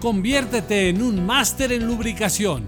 [0.00, 2.62] Conviértete en un máster en lubricación.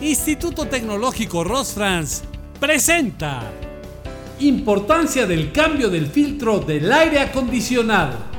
[0.00, 2.22] Instituto Tecnológico Rosfrans
[2.60, 3.42] presenta
[4.38, 8.36] Importancia del cambio del filtro del aire acondicionado.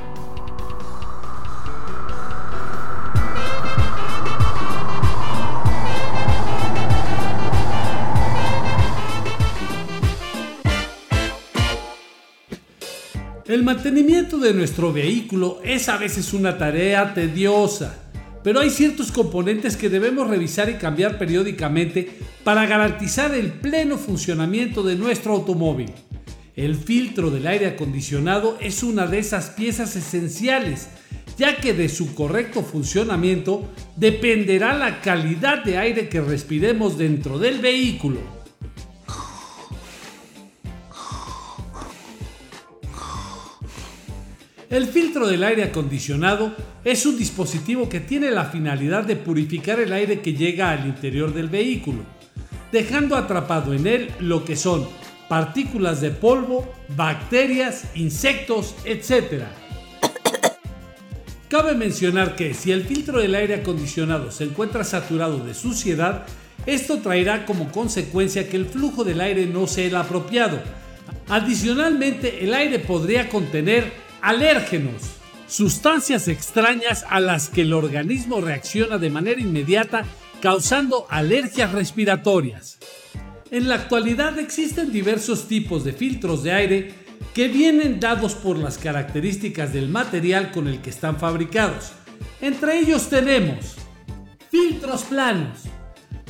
[13.48, 18.07] El mantenimiento de nuestro vehículo es a veces una tarea tediosa,
[18.48, 22.10] pero hay ciertos componentes que debemos revisar y cambiar periódicamente
[22.46, 25.92] para garantizar el pleno funcionamiento de nuestro automóvil.
[26.56, 30.88] El filtro del aire acondicionado es una de esas piezas esenciales,
[31.38, 37.60] ya que de su correcto funcionamiento dependerá la calidad de aire que respiremos dentro del
[37.60, 38.37] vehículo.
[44.70, 49.94] El filtro del aire acondicionado es un dispositivo que tiene la finalidad de purificar el
[49.94, 52.00] aire que llega al interior del vehículo,
[52.74, 54.86] dejando atrapado en él lo que son
[55.30, 59.44] partículas de polvo, bacterias, insectos, etc.
[61.48, 66.26] Cabe mencionar que si el filtro del aire acondicionado se encuentra saturado de suciedad,
[66.66, 70.60] esto traerá como consecuencia que el flujo del aire no sea el apropiado.
[71.30, 75.02] Adicionalmente, el aire podría contener alérgenos,
[75.48, 80.06] sustancias extrañas a las que el organismo reacciona de manera inmediata
[80.42, 82.78] causando alergias respiratorias.
[83.50, 86.94] En la actualidad existen diversos tipos de filtros de aire
[87.34, 91.92] que vienen dados por las características del material con el que están fabricados.
[92.42, 93.76] Entre ellos tenemos
[94.50, 95.60] filtros planos,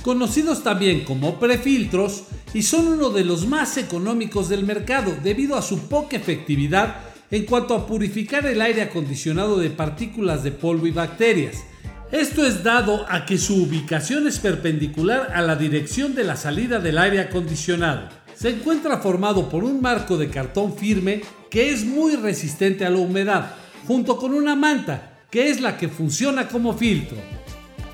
[0.03, 5.61] conocidos también como prefiltros y son uno de los más económicos del mercado debido a
[5.61, 10.92] su poca efectividad en cuanto a purificar el aire acondicionado de partículas de polvo y
[10.92, 11.64] bacterias.
[12.11, 16.80] Esto es dado a que su ubicación es perpendicular a la dirección de la salida
[16.80, 18.08] del aire acondicionado.
[18.33, 22.99] Se encuentra formado por un marco de cartón firme que es muy resistente a la
[22.99, 23.55] humedad,
[23.86, 27.17] junto con una manta, que es la que funciona como filtro.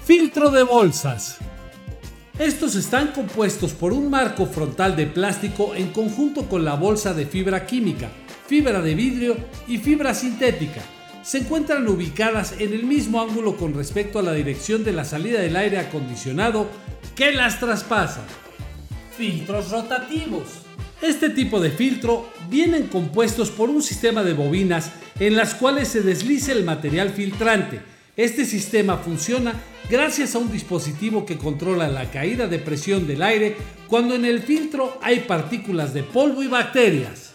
[0.05, 1.37] Filtro de bolsas.
[2.37, 7.25] Estos están compuestos por un marco frontal de plástico en conjunto con la bolsa de
[7.25, 8.09] fibra química,
[8.47, 9.37] fibra de vidrio
[9.67, 10.81] y fibra sintética.
[11.23, 15.39] Se encuentran ubicadas en el mismo ángulo con respecto a la dirección de la salida
[15.39, 16.67] del aire acondicionado
[17.15, 18.21] que las traspasa.
[19.17, 20.63] Filtros rotativos.
[21.01, 26.01] Este tipo de filtro vienen compuestos por un sistema de bobinas en las cuales se
[26.01, 27.81] desliza el material filtrante.
[28.15, 29.53] Este sistema funciona
[29.89, 33.55] gracias a un dispositivo que controla la caída de presión del aire
[33.87, 37.32] cuando en el filtro hay partículas de polvo y bacterias.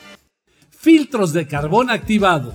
[0.81, 2.55] Filtros de carbón activado.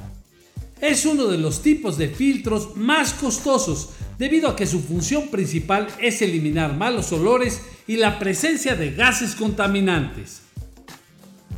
[0.80, 5.88] Es uno de los tipos de filtros más costosos debido a que su función principal
[6.00, 10.42] es eliminar malos olores y la presencia de gases contaminantes.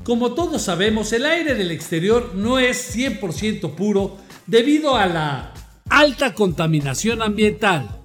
[0.03, 5.53] Como todos sabemos, el aire del exterior no es 100% puro debido a la
[5.87, 8.01] alta contaminación ambiental.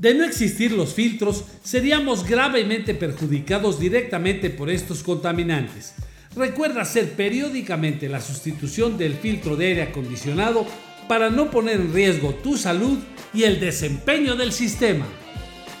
[0.00, 5.94] De no existir los filtros, seríamos gravemente perjudicados directamente por estos contaminantes.
[6.34, 10.66] Recuerda hacer periódicamente la sustitución del filtro de aire acondicionado
[11.08, 12.98] para no poner en riesgo tu salud
[13.34, 15.04] y el desempeño del sistema.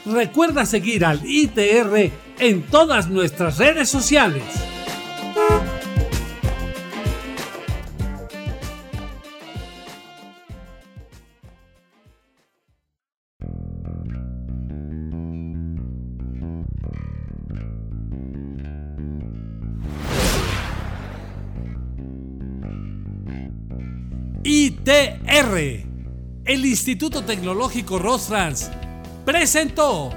[0.04, 4.42] Recuerda seguir al ITR en todas nuestras redes sociales.
[24.54, 25.56] ITR,
[26.44, 28.70] el Instituto Tecnológico Rosfrans,
[29.24, 30.10] presentó